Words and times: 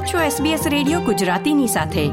આપ 0.00 0.06
છો 0.06 0.18
SBS 0.18 0.68
radio 0.68 1.00
ગુજરાતીની 1.00 1.66
સાથે. 1.66 2.08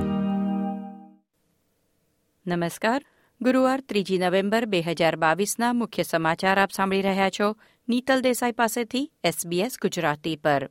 નમસ્કાર. 2.56 3.06
ગુરુવાર 3.42 3.82
ત્રીજી 3.82 4.18
નવેમ્બર 4.18 4.66
બે 4.66 4.82
હજાર 4.82 5.16
બાવીસના 5.16 5.74
મુખ્ય 5.74 6.04
સમાચાર 6.04 6.60
આપ 6.60 6.72
સાંભળી 6.72 7.02
રહ્યા 7.02 7.30
છો 7.30 7.56
નીતલ 7.90 8.22
દેસાઈ 8.22 8.52
પાસેથી 8.52 9.12
SBS 9.26 9.72
ગુજરાતી 9.82 10.36
પર. 10.36 10.70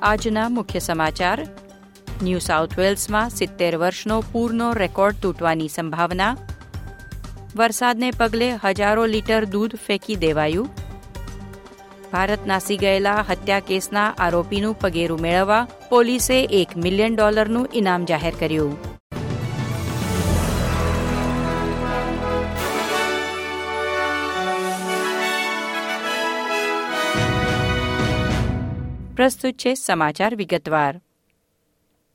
આજના 0.00 0.48
મુખ્ય 0.48 0.78
સમાચાર. 0.78 1.46
ન્યૂ 2.22 2.38
સાઉથ 2.38 2.78
વેલ્સમાં 2.78 3.30
સિત્તેર 3.30 3.76
વર્ષનો 3.76 4.20
પૂરનો 4.32 4.72
રેકોર્ડ 4.72 5.14
તૂટવાની 5.22 5.68
સંભાવના. 5.68 6.36
વરસાદને 7.56 8.10
પગલે 8.10 8.50
હજારો 8.50 9.06
લીટર 9.06 9.44
દૂધ 9.44 9.76
ફેંકી 9.76 10.14
દેવાયું. 10.16 10.79
ભારત 12.12 12.46
નાસી 12.46 12.76
ગયેલા 12.76 13.24
હત્યા 13.30 13.60
કેસના 13.60 14.14
આરોપીનું 14.18 14.78
પગેરું 14.78 15.20
મેળવવા 15.20 15.66
પોલીસે 15.88 16.44
એક 16.44 16.76
મિલિયન 16.76 17.16
ડોલરનું 17.16 17.68
ઇનામ 17.74 18.04
જાહેર 18.04 18.34
કર્યું. 18.40 18.90
પ્રસ્તુત 29.16 29.54
છે 29.54 29.74
સમાચાર 29.74 30.34
વિગતવાર. 30.34 31.00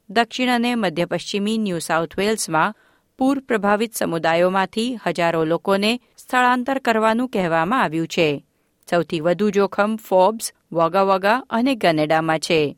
દક્ષિણ 0.09 0.49
અને 0.49 0.76
મધ્ય 0.76 1.05
પશ્ચિમી 1.05 1.57
ન્યૂ 1.57 1.80
સાઉથ 1.80 2.18
વેલ્સમાં 2.18 2.76
પૂર 3.18 3.40
પ્રભાવિત 3.40 3.93
સમુદાયોમાંથી 3.93 4.98
હજારો 5.07 5.46
લોકોને 5.46 5.99
સ્થળાંતર 6.18 6.80
કરવાનું 6.80 7.30
કહેવામાં 7.30 7.84
આવ્યું 7.84 8.07
છે. 8.07 8.46
સૌથી 8.90 9.20
વધુ 9.20 9.50
જોખમ 9.50 9.96
ફોબ્સ 9.96 10.54
વગા 10.72 11.44
અને 11.50 11.76
કેનેડામાં 11.76 12.40
છે. 12.40 12.78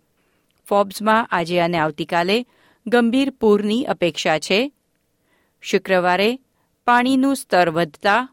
ફોબ્સમાં 0.69 1.25
આજે 1.25 1.59
અને 1.59 1.77
આવતીકાલે 1.77 2.45
ગંભીર 2.88 3.30
પૂરની 3.30 3.83
અપેક્ષા 3.83 4.39
છે. 4.39 4.72
શુક્રવારે 5.61 6.39
પાણીનું 6.86 7.36
સ્તર 7.36 7.69
વધતા 7.69 8.30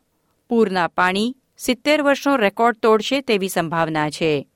પૂરના 0.48 0.88
પાણી 0.88 1.36
સિત્તેર 1.56 2.02
વર્ષનો 2.02 2.36
રેકોર્ડ 2.36 2.76
તોડશે 2.82 3.20
તેવી 3.20 3.48
સંભાવના 3.48 4.10
છે. 4.10 4.48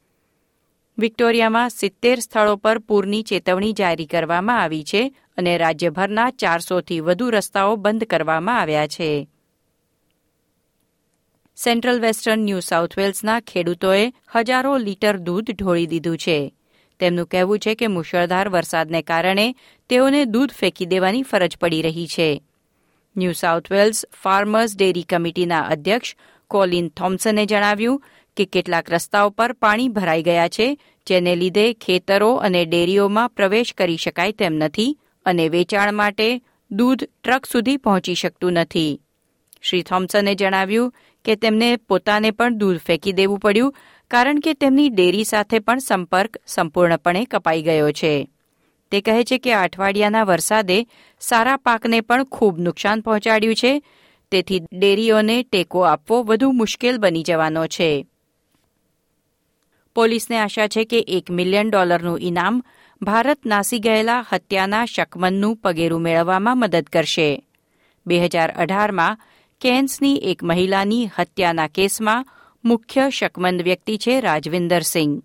વિક્ટોરિયામાં 0.99 1.71
સિત્તેર 1.71 2.19
સ્થળો 2.19 2.57
પર 2.57 2.79
પૂરની 2.79 3.23
ચેતવણી 3.23 3.73
જારી 3.73 4.07
કરવામાં 4.07 4.63
આવી 4.63 4.85
છે 4.85 5.15
અને 5.37 5.59
રાજ્યભરના 5.59 6.31
ચારસોથી 6.31 7.01
વધુ 7.01 7.31
રસ્તાઓ 7.31 7.77
બંધ 7.77 8.05
કરવામાં 8.05 8.61
આવ્યા 8.61 8.87
છે. 8.87 9.29
સેન્ટ્રલ 11.65 12.01
વેસ્ટર્ન 12.01 12.39
ન્યૂ 12.39 12.61
સાઉથ 12.61 12.99
વેલ્સના 12.99 13.41
ખેડૂતોએ 13.41 14.13
હજારો 14.35 14.77
લીટર 14.77 15.17
દૂધ 15.17 15.51
ઢોળી 15.51 15.87
દીધું 15.87 16.17
છે. 16.17 16.55
તેમનું 17.01 17.27
કહેવું 17.27 17.59
છે 17.59 17.75
કે 17.75 17.87
મુશળધાર 17.87 18.49
વરસાદને 18.49 19.03
કારણે 19.03 19.55
તેઓને 19.89 20.25
દૂધ 20.25 20.53
ફેંકી 20.53 20.87
દેવાની 20.87 21.23
ફરજ 21.23 21.57
પડી 21.57 21.83
રહી 21.83 22.07
છે. 22.07 22.43
New 23.17 23.33
South 23.33 23.73
Wales 23.73 24.07
farmers 24.23 24.77
dairy 24.77 25.03
કમિટીના 25.03 25.61
અધ્યક્ષ 25.61 26.15
કોલિન 26.49 26.89
થોમ્સને 26.89 27.47
જણાવ્યું 27.47 28.03
કે 28.37 28.45
કેટલાક 28.45 28.91
રસ્તાઓ 28.91 29.31
પર 29.31 29.53
પાણી 29.53 29.89
ભરાઈ 29.89 30.23
ગયા 30.23 30.49
છે, 30.49 30.79
જેને 31.07 31.37
લીધે 31.37 31.73
ખેતરો 31.73 32.35
અને 32.35 32.65
ડેરીઓમાં 32.65 33.31
પ્રવેશ 33.31 33.75
કરી 33.75 33.97
શકાય 33.97 34.33
તેમ 34.33 34.53
નથી 34.53 34.99
અને 35.25 35.49
વેચાણ 35.49 35.95
માટે 35.95 36.41
દૂધ 36.71 37.05
ટ્રક 37.05 37.47
સુધી 37.47 37.77
પહોંચી 37.77 38.15
શકતું 38.15 38.53
નથી. 38.53 39.01
શ્રી 39.63 39.83
થોમ્સને 39.83 40.35
જણાવ્યું 40.35 40.95
કે 41.25 41.37
તેમને 41.37 41.77
પોતાને 41.77 42.31
પણ 42.31 42.59
દૂધ 42.59 42.79
ફેંકી 42.79 43.13
દેવું 43.13 43.39
પડ્યું, 43.39 43.75
કારણ 44.11 44.41
કે 44.41 44.55
તેમની 44.55 44.91
ડેરી 44.91 45.25
સાથે 45.25 45.59
પણ 45.59 45.79
સંપર્ક 45.79 46.37
સંપૂર્ણપણે 46.47 47.25
કપાઈ 47.25 47.63
ગયો 47.63 47.93
છે. 47.93 48.29
તે 48.93 49.01
કહે 49.01 49.25
છે 49.25 49.39
કે 49.39 49.55
અઠવાડિયાના 49.55 50.25
વરસાદે 50.25 50.87
સારા 51.21 51.57
પાકને 51.57 52.01
પણ 52.01 52.25
ખૂબ 52.25 52.59
નુકસાન 52.59 53.01
પહોંચાડ્યું 53.01 53.55
છે, 53.55 53.73
તેથી 54.33 54.61
ડેરીઓને 54.61 55.43
ટેકો 55.43 55.85
આપવો 55.85 56.23
વધુ 56.23 56.53
મુશ્કેલ 56.53 56.99
બની 56.99 57.23
જવાનો 57.23 57.67
છે. 57.67 58.07
પોલીસને 59.97 60.37
આશા 60.39 60.69
છે 60.69 60.85
કે 60.85 60.99
એક 61.07 61.31
મિલિયન 61.31 61.71
ડોલરનું 61.71 62.21
ઇનામ 62.21 62.63
ભારત 63.03 63.41
નાસી 63.45 63.79
ગયેલા 63.79 64.25
હત્યાના 64.33 64.85
શકમનનું 64.85 65.57
પગેરું 65.57 66.03
મેળવવામાં 66.03 66.59
મદદ 66.59 66.87
કરશે. 66.93 67.43
બે 68.07 68.17
હજાર 68.19 68.51
અઢારમાં 68.57 69.19
કેન્સની 69.61 70.17
એક 70.17 70.45
મહિલાની 70.45 71.11
હત્યાના 71.19 71.67
કેસમાં 71.67 72.27
મુખ્ય 72.65 73.11
શકમંદ 73.11 73.63
વ્યક્તિ 73.63 73.97
છે 73.97 74.21
રાજવિંદર 74.21 74.83
સિંહ. 74.83 75.23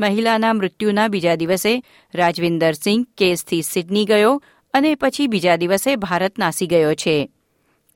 મહિલાના 0.00 0.52
મૃત્યુના 0.52 1.08
બીજા 1.08 1.34
દિવસે 1.34 1.82
રાજવિંદર 2.14 2.72
સિંહ 2.72 3.06
કેસથી 3.18 3.62
સિડની 3.62 4.04
ગયો 4.04 4.42
અને 4.74 4.94
પછી 4.94 5.26
બીજા 5.26 5.56
દિવસે 5.56 5.96
ભારત 5.96 6.38
નાસી 6.38 6.66
ગયો 6.66 6.94
છે. 6.94 7.30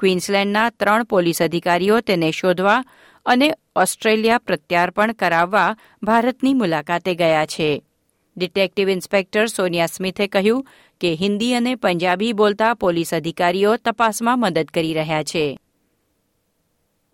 ક્વીન્સલેન્ડના 0.01 0.71
ત્રણ 0.71 1.03
પોલીસ 1.03 1.43
અધિકારીઓ 1.43 2.01
તેને 2.01 2.31
શોધવા 2.31 2.85
અને 3.27 3.55
ઓસ્ટ્રેલિયા 3.77 4.39
પ્રત્યાર્પણ 4.39 5.13
કરાવવા 5.13 5.77
ભારતની 6.03 6.55
મુલાકાતે 6.55 7.15
ગયા 7.15 7.47
છે. 7.47 7.83
ડિટેક્ટિવ 8.37 8.89
ઇન્સ્પેક્ટર 8.89 9.47
સોનિયા 9.47 9.87
સ્મિથે 9.87 10.27
કહ્યું 10.27 10.67
કે 11.01 11.15
હિન્દી 11.15 11.55
અને 11.55 11.75
પંજાબી 11.75 12.33
બોલતા 12.33 12.75
પોલીસ 12.75 13.15
અધિકારીઓ 13.15 13.77
તપાસમાં 13.77 14.41
મદદ 14.41 14.65
કરી 14.65 14.95
રહ્યા 14.95 15.23
છે. 15.23 15.59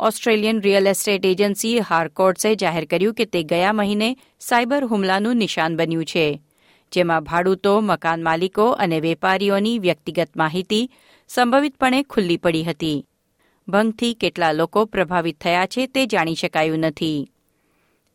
ઓસ્ટ્રેલિયન 0.03 0.61
રિયલ 0.61 0.87
એસ્ટેટ 0.87 1.27
એજન્સી 1.27 1.79
હારકોર્ટ્સે 1.79 2.55
જાહેર 2.55 2.85
કર્યું 2.85 3.15
કે 3.15 3.25
તે 3.25 3.43
ગયા 3.43 3.73
મહિને 3.73 4.17
સાયબર 4.41 4.85
હુમલાનું 4.85 5.37
નિશાન 5.37 5.77
બન્યું 5.77 6.05
છે, 6.05 6.43
જેમાં 6.93 7.25
ભાડૂતો, 7.25 7.81
મકાન 7.81 8.23
માલિકો 8.23 8.71
અને 8.71 9.01
વેપારીઓની 9.01 9.79
વ્યક્તિગત 9.79 10.29
માહિતી 10.37 10.91
સંભવિતપણે 11.29 12.03
ખુલ્લી 12.03 12.37
પડી 12.37 12.65
હતી. 12.65 13.07
ભંગથી 13.69 14.15
કેટલા 14.15 14.53
લોકો 14.53 14.85
પ્રભાવિત 14.85 15.41
થયા 15.41 15.67
છે 15.67 15.87
તે 15.87 16.07
જાણી 16.07 16.35
શકાયું 16.35 16.79
નથી. 16.79 17.29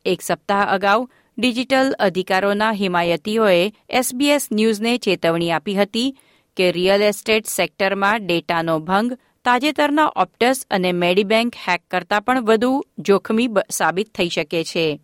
એક 0.06 0.22
સપ્તાહ 0.22 0.74
અગાઉ 0.74 1.08
ડિજિટલ 1.38 1.96
અધિકારોના 2.00 2.72
હિમાયતીઓએ 2.72 3.74
એસબીએસ 3.90 4.48
ન્યૂઝને 4.52 4.98
ચેતવણી 4.98 5.52
આપી 5.52 5.76
હતી 5.76 6.18
કે 6.58 6.72
રિયલ 6.72 7.02
એસ્ટેટ 7.02 7.46
સેક્ટરમાં 7.46 8.26
ડેટાનો 8.26 8.80
ભંગ 8.80 9.18
તાજેતરના 9.48 10.12
ઓપ્ટસ 10.16 10.66
અને 10.72 10.92
મેડીબેન્ક 10.92 11.56
હેક 11.56 11.82
કરતાં 11.92 12.22
પણ 12.22 12.44
વધુ 12.44 12.86
જોખમી 13.00 13.50
સાબિત 13.70 14.16
થઈ 14.16 14.30
શકે 14.30 14.64
છે. 14.64 15.02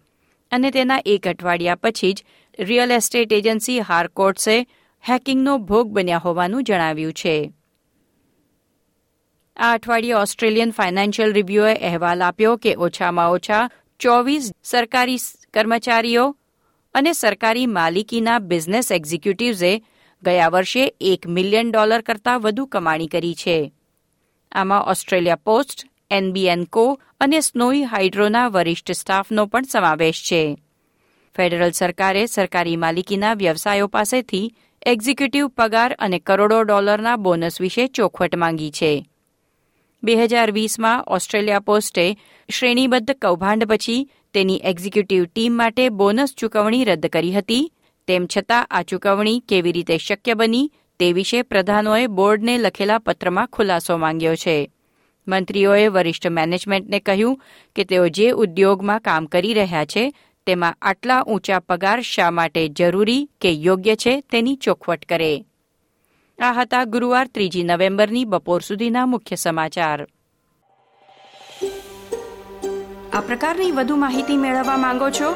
અને 0.51 0.71
તેના 0.71 0.99
એક 1.05 1.27
અઠવાડિયા 1.27 1.75
પછી 1.75 2.13
જ 2.13 2.23
રિયલ 2.59 2.91
એસ્ટેટ 2.91 3.33
એજન્સી 3.33 3.79
હારકોર્ટ્સે 3.79 4.67
હેકિંગનો 5.09 5.57
ભોગ 5.57 5.87
બન્યા 5.87 6.17
હોવાનું 6.17 6.63
જણાવ્યું 6.63 7.13
છે. 7.13 7.53
આ 9.57 9.73
અઠવાડિયે 9.73 10.13
ઓસ્ટ્રેલિયન 10.13 10.71
ફાઇનાન્શિયલ 10.71 11.33
રિવ્યુએ 11.33 11.75
અહેવાલ 11.75 12.23
આપ્યો 12.23 12.57
કે 12.57 12.75
ઓછામાં 12.75 13.31
ઓછા 13.31 13.69
ચોવીસ 13.99 14.51
સરકારી 14.63 15.17
કર્મચારીઓ 15.53 16.37
અને 16.93 17.13
સરકારી 17.13 17.65
માલિકીના 17.65 18.39
બિઝનેસ 18.39 18.91
એક્ઝિક્યુટિવ્સે 18.91 19.83
ગયા 20.23 20.49
વર્ષે 20.49 20.95
એક 21.01 21.27
મિલિયન 21.27 21.71
ડોલર 21.71 22.01
કરતાં 22.01 22.39
વધુ 22.39 22.65
કમાણી 22.65 23.07
કરી 23.07 23.35
છે. 23.35 23.73
આમાં 24.53 24.83
ઓસ્ટ્રેલિયા 24.83 25.35
પોસ્ટ 25.35 25.87
એનબીએન 26.11 26.63
કો 26.63 26.99
અને 27.19 27.39
સ્નોઈ 27.39 27.81
હાઇડ્રોના 27.81 28.47
વરિષ્ઠ 28.47 28.91
સ્ટાફનો 28.91 29.45
પણ 29.45 29.61
સમાવેશ 29.63 30.21
છે. 30.21 30.57
ફેડરલ 31.37 31.71
સરકારે 31.71 32.25
સરકારી 32.25 32.75
માલિકીના 32.75 33.33
વ્યવસાયો 33.33 33.87
પાસેથી 33.87 34.53
એક્ઝિક્યુટિવ 34.85 35.47
પગાર 35.47 35.95
અને 35.99 36.19
કરોડો 36.19 36.63
ડોલરના 36.63 37.15
બોનસ 37.15 37.61
વિશે 37.61 37.87
ચોખવટ 37.87 38.35
માંગી 38.35 38.71
છે. 38.71 39.07
બે 40.03 40.15
હજાર 40.15 40.51
વીસમાં 40.51 41.03
ઓસ્ટ્રેલિયા 41.03 41.59
પોસ્ટે 41.59 42.17
શ્રેણીબદ્ધ 42.49 43.11
કૌભાંડ 43.11 43.65
પછી 43.65 44.09
તેની 44.33 44.61
એક્ઝિક્યુટિવ 44.63 45.25
ટીમ 45.25 45.53
માટે 45.53 45.89
બોનસ 45.89 46.33
ચૂકવણી 46.37 46.83
રદ 46.83 47.05
કરી 47.05 47.31
હતી. 47.31 47.73
તેમ 48.07 48.27
છતાં 48.37 48.65
આ 48.65 48.83
ચૂકવણી 48.83 49.39
કેવી 49.39 49.71
રીતે 49.71 49.97
શક્ય 49.97 50.33
બની 50.33 50.71
તે 51.03 51.13
વિશે 51.13 51.41
પ્રધાનોએ 51.41 52.07
બોર્ડને 52.07 52.57
લખેલા 52.57 52.97
પત્રમાં 52.97 53.47
ખુલાસો 53.47 53.97
માંગ્યો 53.97 54.35
છે. 54.35 54.71
મંત્રીઓએ 55.27 55.87
વરિષ્ઠ 55.87 56.27
મેનેજમેન્ટને 56.27 56.99
કહ્યું 56.99 57.41
કે 57.75 57.83
તેઓ 57.83 58.07
જે 58.07 58.29
ઉદ્યોગમાં 58.31 58.99
કામ 58.99 59.25
કરી 59.25 59.53
રહ્યા 59.53 59.85
છે, 59.85 60.13
તેમાં 60.45 60.73
આટલા 60.81 61.21
ઊંચા 61.21 61.59
પગાર 61.59 62.01
શા 62.01 62.31
માટે 62.31 62.67
જરૂરી 62.67 63.29
કે 63.41 63.51
યોગ્ય 63.51 63.95
છે 63.95 64.21
તેની 64.21 64.55
ચોખવટ 64.55 65.05
કરે. 65.05 65.45
આ 66.39 66.51
હતા 66.51 66.83
ગુરુવાર 66.83 67.27
ત્રીજી 67.27 67.63
નવેમ્બરની 67.63 68.25
બપોર 68.25 68.61
સુધીના 68.61 69.05
મુખ્ય 69.05 69.35
સમાચાર. 69.35 70.07
આ 73.13 73.21
પ્રકારની 73.21 73.71
વધુ 73.71 73.95
માહિતી 73.95 74.37
મેળવવા 74.37 74.77
માંગો 74.77 75.09
છો 75.09 75.35